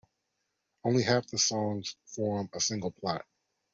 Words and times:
Only 0.83 1.03
half 1.03 1.27
the 1.27 1.37
songs 1.37 1.95
form 2.05 2.49
a 2.53 2.59
single 2.59 2.89
plot. 2.89 3.23